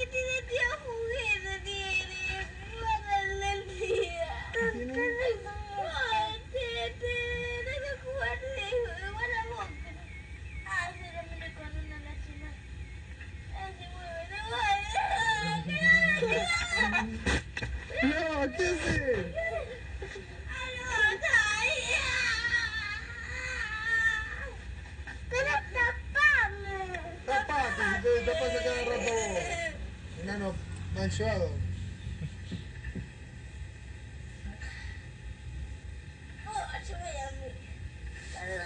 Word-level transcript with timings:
que 0.00 0.06
tiene 0.06 0.42
tío 0.48 0.60
juguete, 0.60 0.79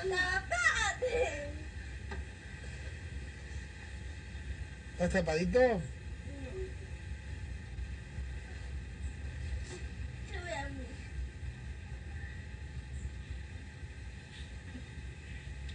tapate. 0.08 1.50
¿Estás 4.92 5.10
tapadito? 5.10 5.60
Mí. 5.60 5.80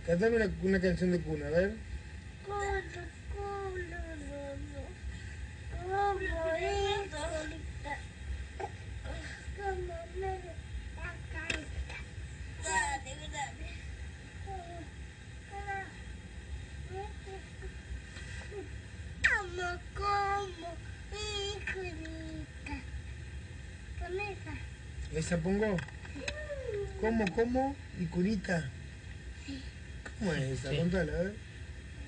Cantame 0.06 0.36
una, 0.38 0.52
una 0.64 0.81
canción 0.81 1.12
de 1.12 1.19
cuna, 1.22 1.48
a 1.48 1.50
ver. 1.52 1.88
Esa. 24.30 24.53
¿Esa 25.18 25.38
pongo? 25.38 25.78
¿Cómo, 27.01 27.25
cómo? 27.34 27.75
¿Y 28.00 28.06
cunita? 28.06 28.69
¿Cómo 30.19 30.34
es 30.34 30.59
esa? 30.59 30.75
Contala, 30.75 31.13
a 31.13 31.24
ver. 31.24 31.36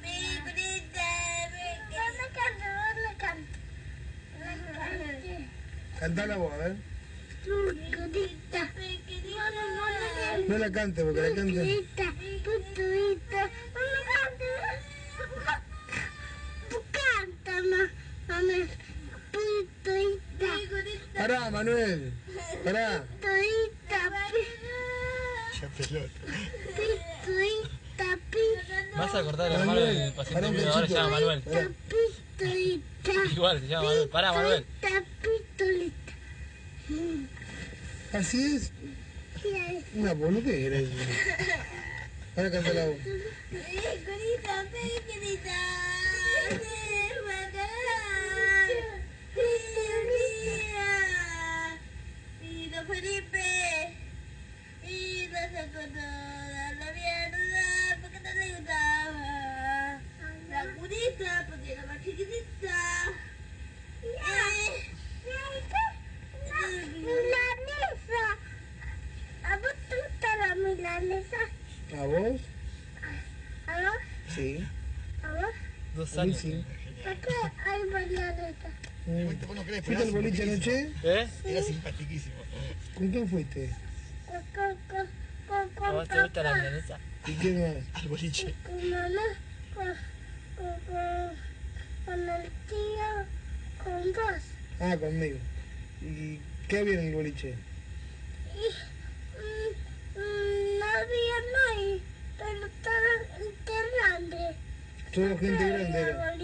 Mi 0.01 0.39
curita, 0.41 1.07
mi 1.53 1.63
No 1.95 2.03
me 2.17 2.28
canto, 2.38 2.66
no 2.67 3.09
me 3.09 3.13
canto. 3.17 3.57
La 4.39 4.51
canté. 4.88 5.47
Cantala 6.01 6.35
vos, 6.35 6.51
a 6.51 6.57
ver. 6.57 6.75
No 10.47 10.57
la 10.57 10.72
cante, 10.72 11.03
porque 11.03 11.22
la 11.22 11.35
cante. 11.35 11.85
Pará, 21.16 21.51
Manuel. 21.51 22.13
Pará. 22.63 23.03
Ya 25.61 25.67
pelota. 25.78 26.20
Vas 28.97 29.14
a 29.14 29.23
cortar 29.23 29.52
la 29.52 29.66
mano 29.66 29.81
del 29.81 30.14
paciente 30.14 30.66
ahora 30.66 30.87
se 30.87 30.93
llama 30.96 31.09
Manuel. 31.11 31.41
Pará. 31.43 31.70
Pistolita. 31.87 33.11
Igual 33.34 33.59
se 33.59 33.67
llama 33.67 33.84
Manuel. 33.84 34.09
Pará, 34.09 34.34
Manuel. 34.34 34.66
Así 38.13 38.55
es. 38.55 38.72
Una 39.96 40.13
boludez 40.13 40.66
era 40.67 40.78
eso. 40.79 40.91
Ahora 42.35 42.52
cantala 42.52 42.85
vos. 42.87 42.97
Pequeñita, 43.49 44.66
pequeñita. 44.72 45.81
Don 52.72 52.87
Felipe. 52.87 53.93
Y 54.87 55.28
no 55.28 55.40
sacó 55.40 55.81
toda 55.93 56.73
la 56.79 56.87
mierda 56.93 57.97
porque 58.02 58.19
no 58.19 58.34
le 58.34 58.46
gustaba. 58.55 60.02
La 60.49 60.61
curita 60.75 61.47
porque 61.49 61.73
era 61.73 61.85
más 61.85 61.97
chiquitita. 61.97 63.13
Eh, 64.03 64.91
Milanesa. 66.97 68.23
¿A 69.43 69.58
vos 69.58 69.75
te 69.90 69.96
gusta 69.96 70.35
la 70.37 70.55
milanesa? 70.55 71.37
¿A 71.93 72.05
vos? 72.05 72.41
¿A 73.67 73.81
vos? 73.81 74.01
Sí. 74.34 74.66
¿A 75.23 75.34
vos? 75.34 75.53
Dos 75.96 76.00
A 76.00 76.00
mí 76.00 76.00
años. 76.17 76.37
sí. 76.37 76.63
¿Por 77.03 77.16
qué 77.16 77.34
hay 77.66 77.81
no 79.55 79.63
crees, 79.63 79.84
¿Fuiste 79.84 80.03
al 80.03 80.11
boliche 80.11 80.43
anoche? 80.43 80.91
¿Eh? 81.03 81.28
Era 81.46 81.63
simpaticísimo. 81.63 82.35
¿Con 82.96 83.09
quién 83.09 83.28
fuiste? 83.28 83.69
Con, 84.28 84.41
con, 84.53 84.78
con, 84.87 85.08
con, 85.47 85.58
¿A 85.58 85.75
con 85.75 85.91
vos 85.96 86.08
te 86.08 86.22
gusta 86.22 86.43
la 86.43 86.55
milanesa? 86.55 86.99
¿Y 87.28 87.31
quién 87.34 87.61
más? 87.61 87.84
Al 87.93 88.08
boliche. 88.08 88.53
con 88.63 88.90
mamá, 88.90 89.22
con, 89.73 89.87
con, 90.55 90.79
con, 90.85 91.35
con 92.05 92.29
el 92.29 92.49
tío, 92.67 93.84
con 93.84 94.13
vos. 94.13 94.41
Ah, 94.79 94.97
conmigo. 94.97 95.37
¿Y 96.02 96.40
qué 96.67 96.79
había 96.79 96.93
en 96.93 97.08
el 97.08 97.16
boliche? 97.16 97.55
Solo 105.13 105.37
gente 105.37 105.67
grande 105.67 105.99
era. 105.99 106.35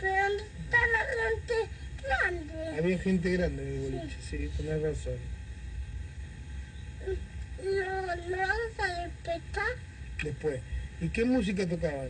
Pero 0.00 0.28
no 0.28 0.42
está 0.42 0.78
la 0.92 1.04
gente 1.14 1.54
grande. 2.02 2.78
Había 2.78 2.98
gente 2.98 3.30
grande 3.32 3.62
en 3.62 3.68
el 3.84 3.90
boliche, 3.92 4.16
sí, 4.28 4.50
tenés 4.56 4.82
razón. 4.82 5.18
¿Lo, 7.64 7.70
lo 8.28 8.36
vamos 8.36 8.78
a 8.78 9.02
despertar? 9.04 9.72
Después. 10.22 10.60
¿Y 11.00 11.08
qué 11.08 11.24
música 11.24 11.66
tocaban? 11.66 12.08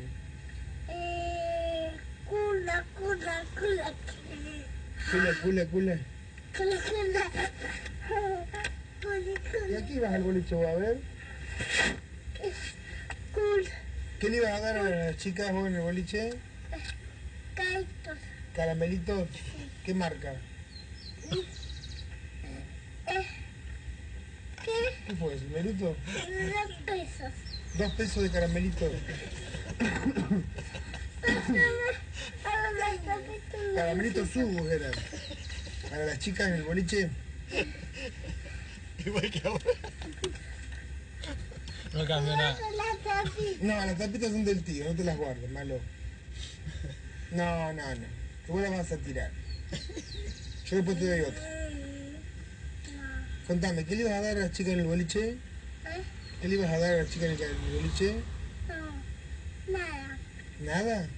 Eh, 0.88 1.90
cula, 2.26 2.84
cula, 2.98 3.44
cula, 3.54 3.92
Cula, 5.10 5.34
cula, 5.42 5.66
cula. 5.66 5.98
cula, 6.56 6.76
cula. 6.86 7.30
¿Y 9.70 9.74
aquí 9.74 9.92
ibas 9.94 10.14
al 10.14 10.22
boliche 10.22 10.54
vos 10.54 10.66
a 10.66 10.74
ver? 10.74 10.98
¿Qué 14.24 14.30
le 14.30 14.38
ibas 14.38 14.52
a 14.52 14.60
dar 14.60 14.78
a 14.78 14.82
las 14.82 15.18
chicas 15.18 15.52
vos 15.52 15.66
en 15.66 15.74
el 15.74 15.82
boliche? 15.82 16.30
caitos. 17.54 18.18
¿Caramelitos? 18.54 19.28
¿Qué 19.84 19.92
marca? 19.92 20.32
Eh, 23.06 23.26
¿qué? 24.64 24.72
¿Qué 25.06 25.16
fue 25.16 25.34
eso? 25.34 25.44
¿Meruto? 25.52 25.84
Dos 25.84 25.96
pesos. 26.86 27.32
Dos 27.76 27.92
pesos 27.92 28.22
de 28.22 28.30
caramelitos. 28.30 28.92
Caramelitos 33.74 34.30
subos 34.30 34.72
eran. 34.72 34.92
Para 35.90 36.06
las 36.06 36.18
chicas 36.18 36.48
en 36.48 36.54
el 36.54 36.62
boliche. 36.62 37.10
Igual 39.04 39.30
que 39.30 39.46
ahora. 39.46 39.64
No 41.94 42.04
cambió 42.06 42.36
nada. 42.36 42.58
No, 43.60 43.74
las 43.74 43.98
tapitas 43.98 44.30
son 44.30 44.44
del 44.44 44.62
tío, 44.64 44.84
no 44.84 44.94
te 44.94 45.04
las 45.04 45.16
guardes, 45.16 45.50
malo. 45.50 45.78
No, 47.30 47.72
no, 47.72 47.94
no. 47.94 48.06
Que 48.46 48.52
vos 48.52 48.62
las 48.62 48.70
vas 48.70 48.92
a 48.92 48.96
tirar. 48.98 49.30
Yo 50.66 50.76
después 50.76 50.98
te 50.98 51.06
doy 51.06 51.20
otra. 51.20 51.42
Contame, 53.46 53.84
¿qué 53.84 53.96
le 53.96 54.02
ibas 54.02 54.14
a 54.14 54.20
dar 54.20 54.36
a 54.36 54.40
las 54.40 54.52
chicas 54.52 54.72
en 54.72 54.80
el 54.80 54.86
boliche? 54.86 55.30
¿Eh? 55.30 56.02
¿Qué 56.40 56.48
le 56.48 56.54
ibas 56.54 56.70
a 56.70 56.78
dar 56.78 56.94
a 56.94 56.96
las 56.98 57.10
chicas 57.10 57.30
en 57.30 57.42
el 57.42 57.76
boliche? 57.76 58.16
No, 58.68 59.72
nada. 59.72 60.18
¿Nada? 60.60 61.08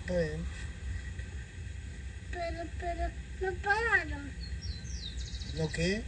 Está 0.00 0.18
bien. 0.18 0.44
Pero, 2.32 2.64
pero, 2.78 3.10
no 3.40 3.58
pagaron. 3.62 4.30
¿No 5.56 5.68
qué? 5.68 6.02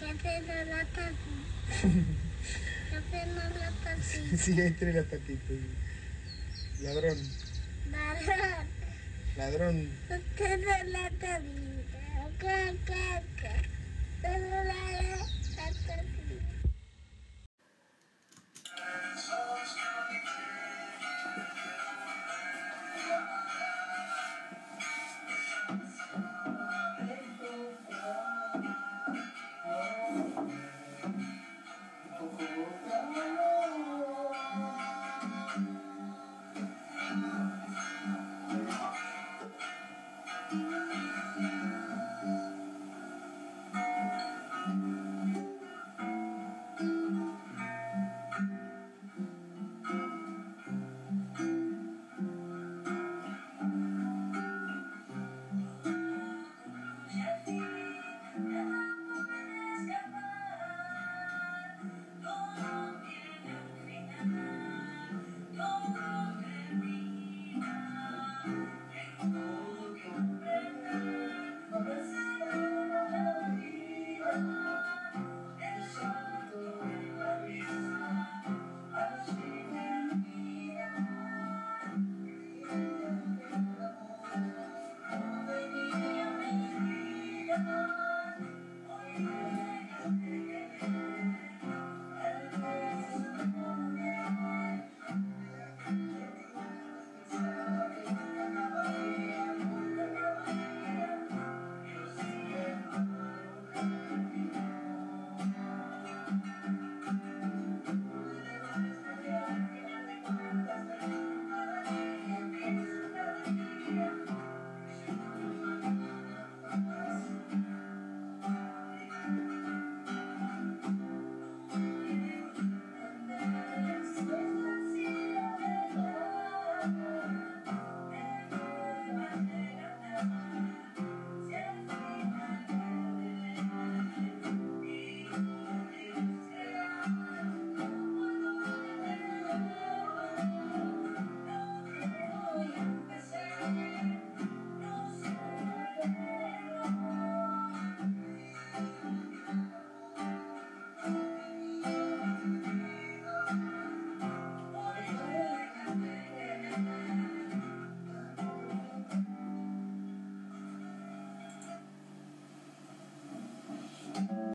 La 0.00 0.64
la. 0.64 0.86
Sí, 4.36 4.60
ahí 4.60 4.70
tenés 4.72 4.94
las 4.94 5.06
tapitas. 5.06 5.56
Ladrón, 6.80 7.18
Ladrón. 7.90 8.66
ladrón. 9.36 9.88
La 10.08 10.18